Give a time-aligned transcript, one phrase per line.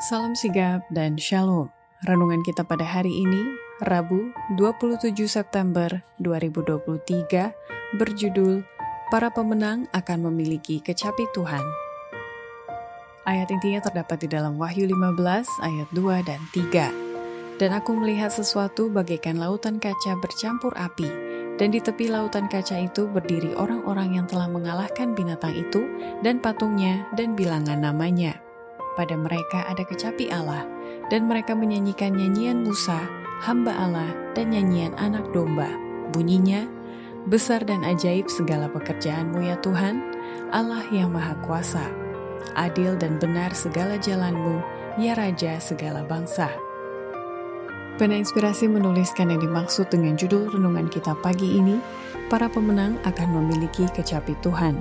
[0.00, 1.68] Salam sigap dan shalom.
[2.08, 3.44] Renungan kita pada hari ini,
[3.84, 7.52] Rabu 27 September 2023,
[8.00, 8.64] berjudul
[9.12, 11.60] Para Pemenang Akan Memiliki Kecapi Tuhan.
[13.28, 17.60] Ayat intinya terdapat di dalam Wahyu 15 ayat 2 dan 3.
[17.60, 21.06] Dan aku melihat sesuatu bagaikan lautan kaca bercampur api,
[21.60, 25.84] dan di tepi lautan kaca itu berdiri orang-orang yang telah mengalahkan binatang itu
[26.24, 28.40] dan patungnya dan bilangan namanya
[28.94, 30.64] pada mereka ada kecapi Allah,
[31.08, 33.04] dan mereka menyanyikan nyanyian Musa,
[33.42, 35.68] hamba Allah, dan nyanyian anak domba.
[36.12, 36.68] Bunyinya,
[37.28, 40.00] besar dan ajaib segala pekerjaanmu ya Tuhan,
[40.52, 41.84] Allah yang maha kuasa.
[42.58, 44.60] Adil dan benar segala jalanmu,
[45.00, 46.52] ya Raja segala bangsa.
[48.00, 51.76] Pena Inspirasi menuliskan yang dimaksud dengan judul renungan kita pagi ini,
[52.32, 54.80] para pemenang akan memiliki kecapi Tuhan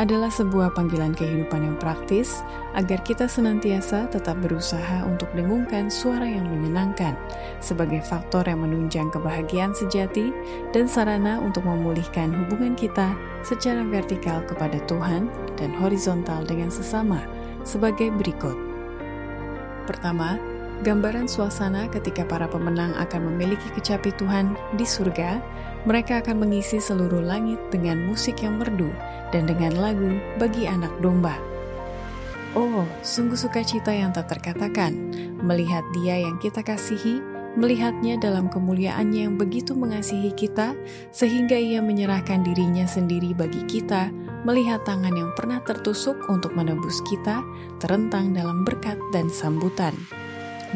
[0.00, 2.40] adalah sebuah panggilan kehidupan yang praktis
[2.72, 7.12] agar kita senantiasa tetap berusaha untuk dengungkan suara yang menyenangkan
[7.60, 10.32] sebagai faktor yang menunjang kebahagiaan sejati
[10.72, 13.12] dan sarana untuk memulihkan hubungan kita
[13.44, 15.28] secara vertikal kepada Tuhan
[15.60, 17.20] dan horizontal dengan sesama
[17.68, 18.56] sebagai berikut.
[19.84, 25.40] Pertama, gambaran suasana ketika para pemenang akan memiliki kecapi Tuhan di surga,
[25.86, 28.90] mereka akan mengisi seluruh langit dengan musik yang merdu
[29.30, 31.38] dan dengan lagu bagi anak domba.
[32.56, 34.96] Oh, sungguh sukacita yang tak terkatakan,
[35.44, 37.20] melihat dia yang kita kasihi,
[37.56, 40.72] melihatnya dalam kemuliaannya yang begitu mengasihi kita,
[41.12, 44.08] sehingga ia menyerahkan dirinya sendiri bagi kita,
[44.48, 47.44] melihat tangan yang pernah tertusuk untuk menebus kita,
[47.76, 49.92] terentang dalam berkat dan sambutan.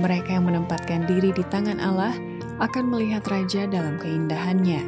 [0.00, 2.16] Mereka yang menempatkan diri di tangan Allah
[2.56, 4.80] akan melihat Raja dalam keindahannya.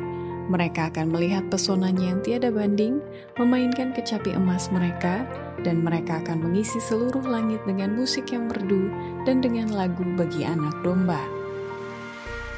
[0.48, 2.96] Mereka akan melihat pesonanya yang tiada banding,
[3.36, 5.28] memainkan kecapi emas mereka,
[5.60, 8.88] dan mereka akan mengisi seluruh langit dengan musik yang merdu
[9.28, 11.20] dan dengan lagu bagi anak domba.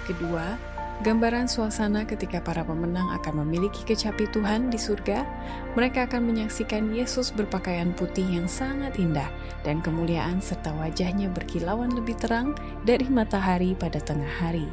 [0.07, 0.55] Kedua,
[1.03, 5.27] Gambaran suasana ketika para pemenang akan memiliki kecapi Tuhan di surga,
[5.75, 9.27] mereka akan menyaksikan Yesus berpakaian putih yang sangat indah
[9.67, 12.55] dan kemuliaan serta wajahnya berkilauan lebih terang
[12.87, 14.71] dari matahari pada tengah hari.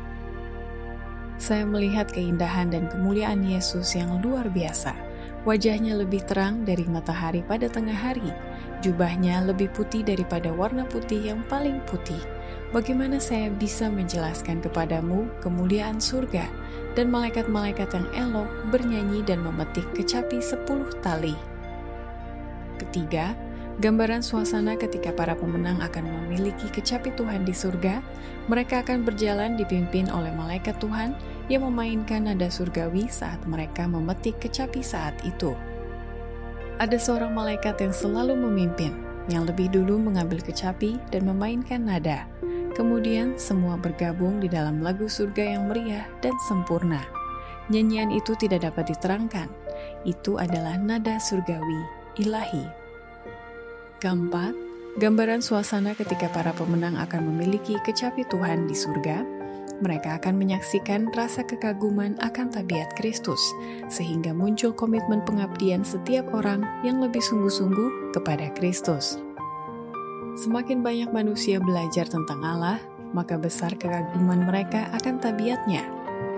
[1.42, 4.94] Saya melihat keindahan dan kemuliaan Yesus yang luar biasa.
[5.42, 8.30] Wajahnya lebih terang dari matahari pada tengah hari.
[8.82, 12.18] Jubahnya lebih putih daripada warna putih yang paling putih
[12.74, 16.50] bagaimana saya bisa menjelaskan kepadamu kemuliaan surga
[16.98, 21.38] dan malaikat-malaikat yang elok bernyanyi dan memetik kecapi sepuluh tali.
[22.82, 23.38] Ketiga,
[23.78, 28.02] gambaran suasana ketika para pemenang akan memiliki kecapi Tuhan di surga,
[28.50, 31.14] mereka akan berjalan dipimpin oleh malaikat Tuhan
[31.54, 35.54] yang memainkan nada surgawi saat mereka memetik kecapi saat itu.
[36.78, 38.96] Ada seorang malaikat yang selalu memimpin,
[39.28, 42.30] yang lebih dulu mengambil kecapi dan memainkan nada.
[42.72, 47.04] Kemudian semua bergabung di dalam lagu surga yang meriah dan sempurna.
[47.68, 49.52] Nyanyian itu tidak dapat diterangkan.
[50.08, 51.82] Itu adalah nada surgawi,
[52.20, 52.66] ilahi.
[54.02, 54.56] Keempat,
[54.98, 59.41] gambaran suasana ketika para pemenang akan memiliki kecapi Tuhan di surga,
[59.82, 63.42] mereka akan menyaksikan rasa kekaguman akan tabiat Kristus,
[63.90, 69.18] sehingga muncul komitmen pengabdian setiap orang yang lebih sungguh-sungguh kepada Kristus.
[70.40, 72.80] Semakin banyak manusia belajar tentang Allah,
[73.12, 75.84] maka besar kekaguman mereka akan tabiatnya.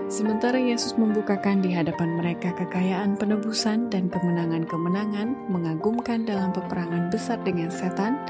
[0.04, 7.72] Sementara Yesus membukakan di hadapan mereka kekayaan penebusan dan kemenangan-kemenangan mengagumkan dalam peperangan besar dengan
[7.72, 8.20] setan,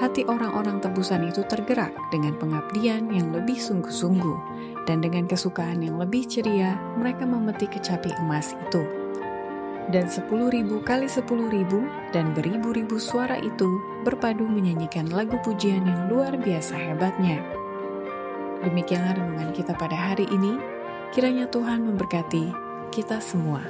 [0.00, 4.38] hati orang-orang tebusan itu tergerak dengan pengabdian yang lebih sungguh-sungguh,
[4.88, 9.02] dan dengan kesukaan yang lebih ceria, mereka memetik kecapi emas itu
[9.90, 11.82] dan sepuluh ribu kali sepuluh ribu
[12.14, 17.42] dan beribu-ribu suara itu berpadu menyanyikan lagu pujian yang luar biasa hebatnya.
[18.62, 20.54] Demikianlah renungan kita pada hari ini.
[21.10, 22.54] Kiranya Tuhan memberkati
[22.94, 23.60] kita semua.